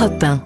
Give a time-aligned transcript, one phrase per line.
[0.00, 0.42] Europe 1.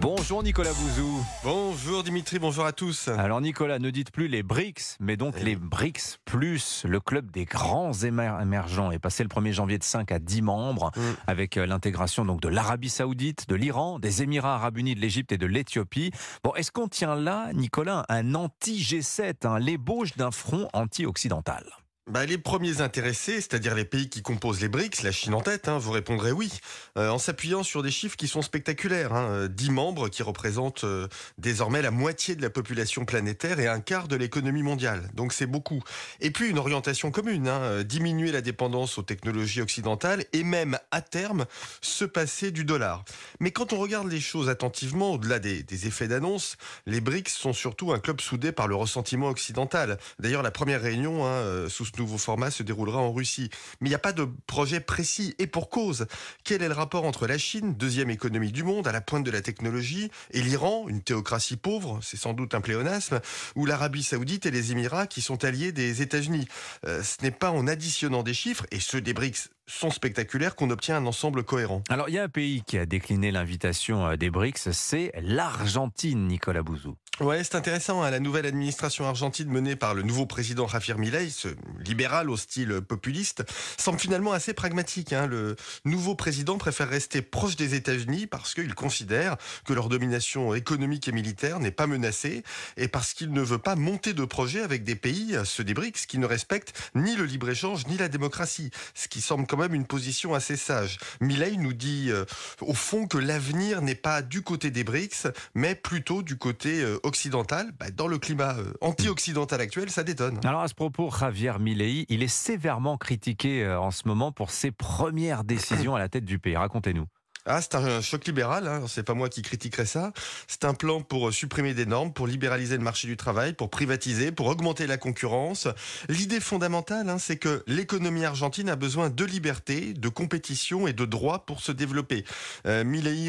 [0.00, 1.22] Bonjour Nicolas Bouzou.
[1.44, 3.08] Bonjour Dimitri, bonjour à tous.
[3.08, 7.30] Alors Nicolas, ne dites plus les BRICS, mais donc Eh les BRICS plus le club
[7.30, 11.00] des grands émer- émergents est passé le 1er janvier de 5 à 10 membres Mm.
[11.26, 15.32] avec euh, l'intégration donc de l'Arabie Saoudite, de l'Iran, des Émirats Arabes Unis, de l'Égypte
[15.32, 16.12] et de l'Éthiopie.
[16.44, 21.64] Bon, est-ce qu'on tient là, Nicolas, un anti-G7, hein, l'ébauche d'un front anti-occidental?
[22.08, 25.66] Bah, les premiers intéressés, c'est-à-dire les pays qui composent les BRICS, la Chine en tête,
[25.66, 26.52] hein, vous répondrez oui,
[26.96, 29.12] euh, en s'appuyant sur des chiffres qui sont spectaculaires.
[29.12, 33.66] Hein, euh, 10 membres qui représentent euh, désormais la moitié de la population planétaire et
[33.66, 35.10] un quart de l'économie mondiale.
[35.14, 35.82] Donc c'est beaucoup.
[36.20, 40.78] Et puis une orientation commune, hein, euh, diminuer la dépendance aux technologies occidentales et même
[40.92, 41.44] à terme
[41.80, 43.04] se passer du dollar.
[43.40, 47.92] Mais quand on regarde les choses attentivement, au-delà des, effets d'annonce, les BRICS sont surtout
[47.92, 49.98] un club soudé par le ressentiment occidental.
[50.20, 53.50] D'ailleurs, la première réunion hein, euh, sous nouveau format se déroulera en Russie.
[53.80, 55.34] Mais il n'y a pas de projet précis.
[55.38, 56.06] Et pour cause,
[56.44, 59.30] quel est le rapport entre la Chine, deuxième économie du monde, à la pointe de
[59.30, 63.20] la technologie, et l'Iran, une théocratie pauvre, c'est sans doute un pléonasme,
[63.54, 66.48] ou l'Arabie saoudite et les Émirats qui sont alliés des États-Unis?
[66.86, 70.70] Euh, Ce n'est pas en additionnant des chiffres, et ceux des BRICS sont spectaculaires, qu'on
[70.70, 71.82] obtient un ensemble cohérent.
[71.88, 76.26] Alors il y a un pays qui a décliné l'invitation euh, des BRICS, c'est l'Argentine,
[76.26, 76.96] Nicolas Bouzou.
[77.20, 78.02] Ouais, c'est intéressant.
[78.02, 81.48] hein, La nouvelle administration argentine menée par le nouveau président Javier Milei, ce
[81.80, 83.42] libéral au style populiste,
[83.78, 85.14] semble finalement assez pragmatique.
[85.14, 85.26] hein.
[85.26, 85.56] Le
[85.86, 91.12] nouveau président préfère rester proche des États-Unis parce qu'il considère que leur domination économique et
[91.12, 92.42] militaire n'est pas menacée
[92.76, 96.04] et parce qu'il ne veut pas monter de projet avec des pays, ceux des BRICS,
[96.06, 98.70] qui ne respectent ni le libre-échange ni la démocratie.
[98.94, 100.98] Ce qui semble quand même une position assez sage.
[101.22, 102.26] Milei nous dit euh,
[102.60, 106.98] au fond que l'avenir n'est pas du côté des BRICS, mais plutôt du côté euh,
[107.04, 107.72] occidental.
[107.80, 110.38] Bah, dans le climat euh, anti-occidental actuel, ça détonne.
[110.44, 114.70] Alors à ce propos, Javier Milei, il est sévèrement critiqué en ce moment pour ses
[114.70, 116.56] premières décisions à la tête du pays.
[116.56, 117.06] Racontez-nous.
[117.46, 118.84] Ah, c'est un choc libéral, hein.
[118.88, 120.12] c'est pas moi qui critiquerai ça.
[120.48, 124.32] C'est un plan pour supprimer des normes, pour libéraliser le marché du travail, pour privatiser,
[124.32, 125.68] pour augmenter la concurrence.
[126.08, 131.04] L'idée fondamentale, hein, c'est que l'économie argentine a besoin de liberté, de compétition et de
[131.04, 132.24] droits pour se développer.
[132.66, 132.84] Euh,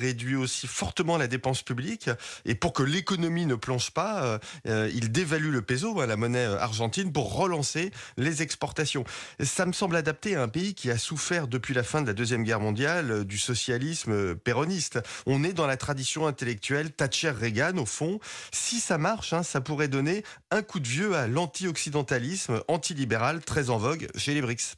[0.00, 2.10] réduit aussi fortement la dépense publique
[2.44, 6.16] et pour que l'économie ne plonge pas, euh, euh, il dévalue le peso, hein, la
[6.16, 9.04] monnaie euh, argentine, pour relancer les exportations.
[9.40, 12.12] Ça me semble adapté à un pays qui a souffert depuis la fin de la
[12.12, 15.00] Deuxième Guerre mondiale du socialisme euh, péroniste.
[15.26, 18.20] On est dans la tradition intellectuelle Thatcher-Reagan au fond.
[18.52, 23.70] Si ça marche, hein, ça pourrait donner un coup de vieux à l'anti-occidentalisme antilibéral très
[23.70, 24.76] en vogue chez les BRICS.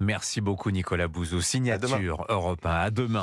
[0.00, 1.40] Merci beaucoup Nicolas Bouzou.
[1.40, 2.70] Signature Europe 1.
[2.70, 3.22] À demain.